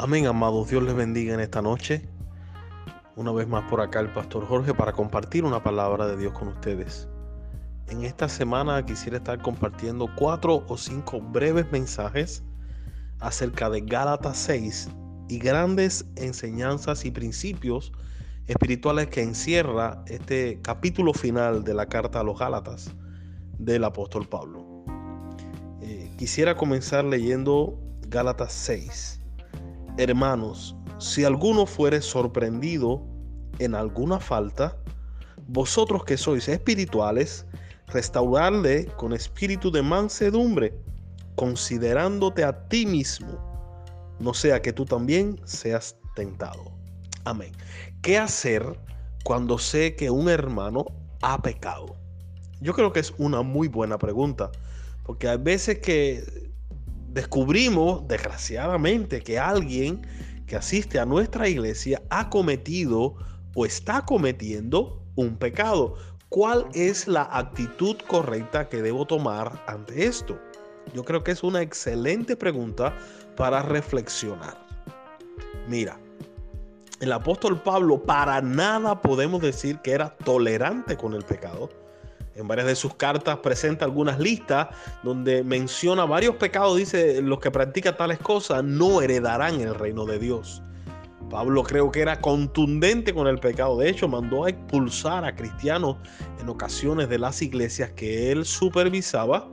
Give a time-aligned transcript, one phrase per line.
[0.00, 0.70] Amén, amados.
[0.70, 2.08] Dios les bendiga en esta noche.
[3.16, 6.46] Una vez más por acá el pastor Jorge para compartir una palabra de Dios con
[6.46, 7.08] ustedes.
[7.88, 12.44] En esta semana quisiera estar compartiendo cuatro o cinco breves mensajes
[13.18, 14.88] acerca de Gálatas 6
[15.28, 17.90] y grandes enseñanzas y principios
[18.46, 22.94] espirituales que encierra este capítulo final de la carta a los Gálatas
[23.58, 24.64] del apóstol Pablo.
[25.82, 27.76] Eh, quisiera comenzar leyendo
[28.08, 29.18] Gálatas 6
[29.98, 33.04] Hermanos, si alguno fuere sorprendido
[33.58, 34.76] en alguna falta,
[35.48, 37.44] vosotros que sois espirituales,
[37.88, 40.72] restaurarle con espíritu de mansedumbre,
[41.34, 43.42] considerándote a ti mismo,
[44.20, 46.70] no sea que tú también seas tentado.
[47.24, 47.50] Amén.
[48.00, 48.78] ¿Qué hacer
[49.24, 50.86] cuando sé que un hermano
[51.22, 51.96] ha pecado?
[52.60, 54.52] Yo creo que es una muy buena pregunta,
[55.02, 56.47] porque hay veces que
[57.18, 60.06] descubrimos, desgraciadamente, que alguien
[60.46, 63.16] que asiste a nuestra iglesia ha cometido
[63.56, 65.96] o está cometiendo un pecado.
[66.28, 70.38] ¿Cuál es la actitud correcta que debo tomar ante esto?
[70.94, 72.96] Yo creo que es una excelente pregunta
[73.36, 74.56] para reflexionar.
[75.66, 75.98] Mira,
[77.00, 81.68] el apóstol Pablo para nada podemos decir que era tolerante con el pecado
[82.38, 84.68] en varias de sus cartas presenta algunas listas
[85.02, 86.76] donde menciona varios pecados.
[86.76, 90.62] Dice, los que practican tales cosas no heredarán el reino de Dios.
[91.30, 93.76] Pablo creo que era contundente con el pecado.
[93.76, 95.96] De hecho, mandó a expulsar a cristianos
[96.40, 99.50] en ocasiones de las iglesias que él supervisaba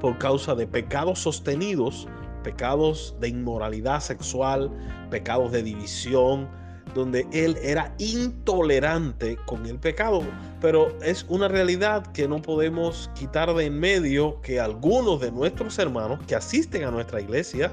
[0.00, 2.06] por causa de pecados sostenidos,
[2.44, 4.70] pecados de inmoralidad sexual,
[5.10, 6.48] pecados de división,
[6.94, 10.22] donde él era intolerante con el pecado.
[10.60, 15.78] Pero es una realidad que no podemos quitar de en medio que algunos de nuestros
[15.78, 17.72] hermanos que asisten a nuestra iglesia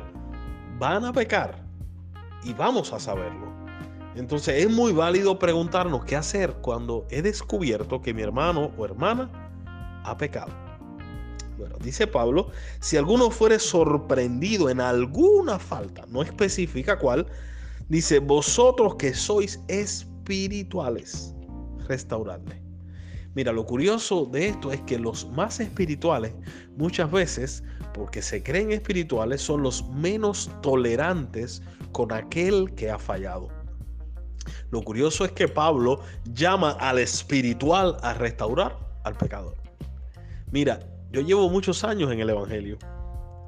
[0.78, 1.64] van a pecar
[2.44, 3.54] y vamos a saberlo.
[4.16, 9.30] Entonces es muy válido preguntarnos qué hacer cuando he descubierto que mi hermano o hermana
[10.06, 10.54] ha pecado.
[11.58, 12.50] Bueno, dice Pablo,
[12.80, 17.28] si alguno fuere sorprendido en alguna falta, no especifica cuál,
[17.88, 21.36] Dice, vosotros que sois espirituales,
[21.88, 22.62] restauradle.
[23.36, 26.34] Mira, lo curioso de esto es que los más espirituales
[26.78, 27.64] muchas veces,
[27.94, 33.50] porque se creen espirituales, son los menos tolerantes con aquel que ha fallado.
[34.72, 36.02] Lo curioso es que Pablo
[36.34, 39.56] llama al espiritual a restaurar al pecador.
[40.52, 40.80] Mira,
[41.12, 42.78] yo llevo muchos años en el Evangelio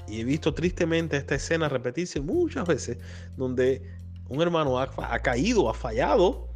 [0.08, 2.98] y he visto tristemente esta escena repetirse muchas veces
[3.36, 3.82] donde
[4.30, 6.50] un hermano ha, caído, ha fallado,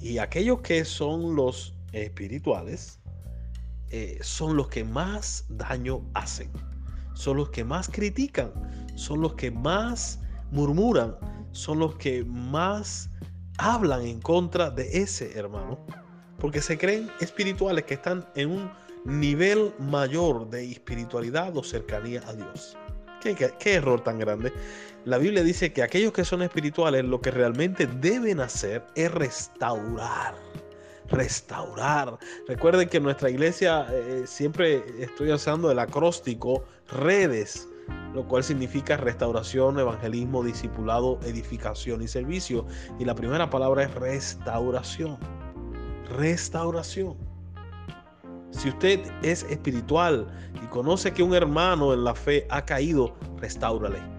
[0.00, 3.00] y aquellos que son los espirituales
[3.90, 6.50] eh, son los que más daño hacen,
[7.14, 8.52] son los que más critican,
[8.94, 11.16] son los que más murmuran,
[11.52, 13.10] son los que más
[13.58, 15.84] hablan en contra de ese hermano,
[16.38, 18.70] porque se creen espirituales que están en un
[19.06, 22.76] nivel mayor de espiritualidad o cercanía a Dios.
[23.34, 24.52] ¿Qué, error tan grande.
[25.06, 30.34] La Biblia dice que aquellos que son espirituales lo que realmente deben hacer es restaurar.
[31.08, 32.18] Restaurar.
[32.48, 37.68] Recuerden que en nuestra iglesia eh, siempre estoy usando el acróstico redes,
[38.14, 42.66] lo cual significa restauración, evangelismo, discipulado, edificación y servicio.
[42.98, 45.18] Y la primera palabra es restauración.
[46.16, 47.16] Restauración.
[48.50, 50.26] Si usted es espiritual
[50.60, 54.15] y conoce que un hermano en la fe ha caído, restáurale.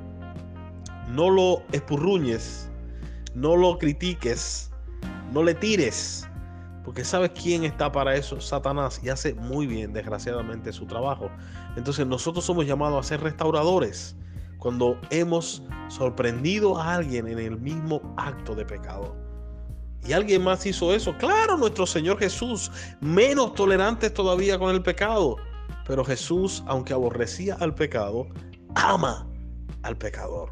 [1.08, 2.70] No lo espurruñes,
[3.34, 4.72] no lo critiques,
[5.32, 6.28] no le tires,
[6.84, 11.30] porque sabes quién está para eso, Satanás, y hace muy bien, desgraciadamente, su trabajo.
[11.76, 14.16] Entonces nosotros somos llamados a ser restauradores
[14.58, 19.16] cuando hemos sorprendido a alguien en el mismo acto de pecado.
[20.06, 21.16] Y alguien más hizo eso.
[21.18, 25.36] Claro, nuestro Señor Jesús, menos tolerante todavía con el pecado.
[25.86, 28.28] Pero Jesús, aunque aborrecía al pecado,
[28.76, 29.28] ama
[29.84, 30.52] al pecador.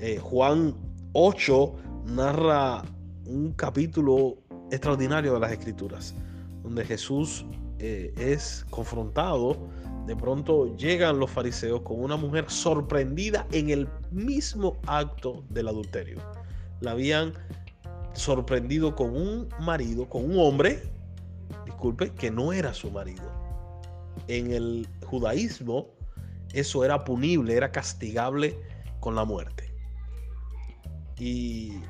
[0.00, 0.74] Eh, Juan
[1.12, 1.74] 8
[2.04, 2.84] narra
[3.26, 4.36] un capítulo
[4.70, 6.14] extraordinario de las Escrituras,
[6.62, 7.44] donde Jesús
[7.80, 9.56] eh, es confrontado.
[10.06, 16.18] De pronto llegan los fariseos con una mujer sorprendida en el mismo acto del adulterio.
[16.80, 17.32] La habían
[18.14, 20.82] sorprendido con un marido, con un hombre,
[21.66, 23.24] disculpe, que no era su marido.
[24.28, 25.88] En el judaísmo
[26.52, 28.56] eso era punible, era castigable
[29.00, 29.67] con la muerte.
[31.18, 31.80] Y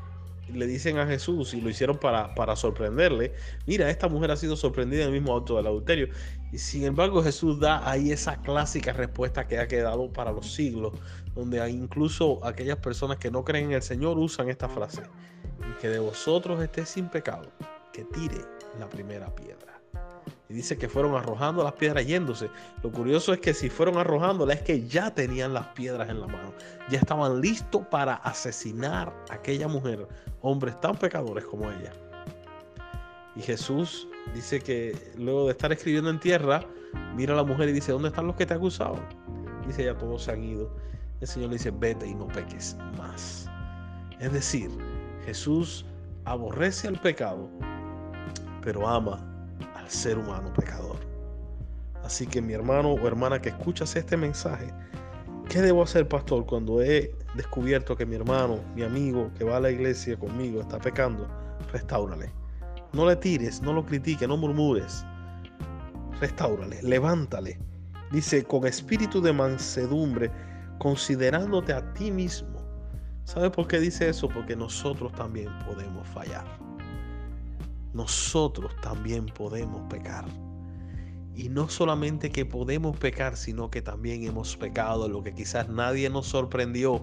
[0.53, 3.35] le dicen a Jesús y lo hicieron para, para sorprenderle,
[3.67, 6.09] mira, esta mujer ha sido sorprendida en el mismo auto del adulterio.
[6.53, 10.95] Y sin embargo Jesús da ahí esa clásica respuesta que ha quedado para los siglos,
[11.35, 15.03] donde incluso aquellas personas que no creen en el Señor usan esta frase,
[15.81, 17.53] que de vosotros esté sin pecado,
[17.93, 18.39] que tire
[18.79, 19.78] la primera piedra.
[20.49, 22.49] Y dice que fueron arrojando las piedras yéndose.
[22.83, 26.27] Lo curioso es que si fueron arrojándolas es que ya tenían las piedras en la
[26.27, 26.55] mano.
[26.89, 30.09] Ya estaban listos para asesinar a aquella mujer,
[30.41, 31.93] hombres tan pecadores como ella.
[33.37, 36.65] Y Jesús dice que luego de estar escribiendo en tierra,
[37.15, 39.07] mira a la mujer y dice, ¿dónde están los que te acusaban?
[39.67, 40.75] Dice, ya todos se han ido.
[41.21, 43.47] El Señor le dice, vete y no peques más.
[44.19, 44.71] Es decir,
[45.27, 45.85] Jesús
[46.25, 47.51] aborrece al pecado,
[48.63, 49.38] pero ama
[49.89, 50.97] ser humano pecador.
[52.05, 54.73] Así que mi hermano o hermana que escuchas este mensaje,
[55.49, 59.61] ¿qué debo hacer, pastor, cuando he descubierto que mi hermano, mi amigo que va a
[59.61, 61.29] la iglesia conmigo está pecando?
[61.73, 62.33] Restáurale.
[62.93, 65.05] No le tires, no lo critiques, no murmures.
[66.21, 67.59] Restáurale, levántale.
[68.11, 70.31] Dice, con espíritu de mansedumbre,
[70.79, 72.59] considerándote a ti mismo.
[73.25, 74.29] ¿Sabe por qué dice eso?
[74.29, 76.47] Porque nosotros también podemos fallar
[77.93, 80.25] nosotros también podemos pecar.
[81.35, 86.11] Y no solamente que podemos pecar, sino que también hemos pecado, lo que quizás nadie
[86.11, 87.01] nos sorprendió.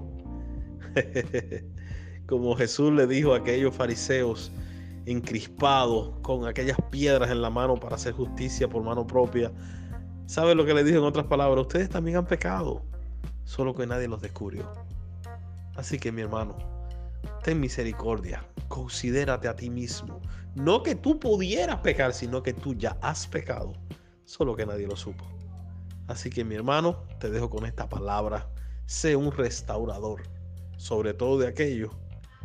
[2.28, 4.52] Como Jesús le dijo a aquellos fariseos
[5.06, 9.52] encrispados con aquellas piedras en la mano para hacer justicia por mano propia.
[10.26, 11.68] ¿Sabe lo que le dijo en otras palabras?
[11.68, 12.84] Ustedes también han pecado,
[13.44, 14.72] solo que nadie los descubrió.
[15.76, 16.58] Así que mi hermano,
[17.44, 20.22] ten misericordia, considérate a ti mismo.
[20.56, 23.74] No que tú pudieras pecar, sino que tú ya has pecado,
[24.26, 25.26] solo que nadie lo supo.
[26.08, 28.50] Así que mi hermano, te dejo con esta palabra.
[28.86, 30.24] Sé un restaurador,
[30.78, 31.92] sobre todo de aquellos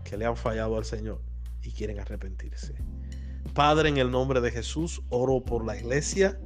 [0.04, 1.20] que le han fallado al Señor
[1.62, 2.74] y quieren arrepentirse.
[3.54, 6.40] Padre, en el nombre de Jesús, oro por la iglesia,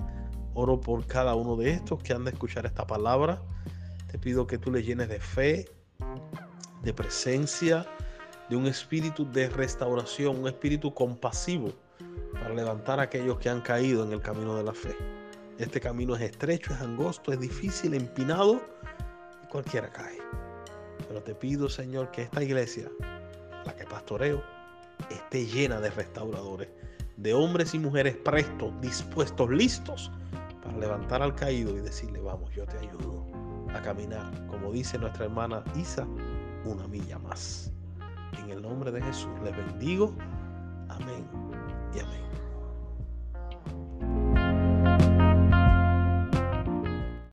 [0.54, 3.42] oro por cada uno de estos que han de escuchar esta palabra.
[4.10, 5.68] Te pido que tú le llenes de fe,
[6.82, 7.86] de presencia,
[8.48, 11.72] de un espíritu de restauración, un espíritu compasivo
[12.32, 14.96] para levantar a aquellos que han caído en el camino de la fe.
[15.58, 18.60] Este camino es estrecho, es angosto, es difícil, empinado
[19.42, 20.18] y cualquiera cae.
[21.08, 22.90] Pero te pido, Señor, que esta iglesia,
[23.64, 24.42] la que pastoreo,
[25.10, 26.68] esté llena de restauradores,
[27.16, 30.10] de hombres y mujeres prestos, dispuestos, listos
[30.62, 33.26] para levantar al caído y decirle, vamos, yo te ayudo
[33.72, 36.06] a caminar, como dice nuestra hermana Isa,
[36.64, 37.73] una milla más.
[38.44, 40.14] En el nombre de Jesús les bendigo.
[40.90, 41.26] Amén
[41.94, 42.23] y amén.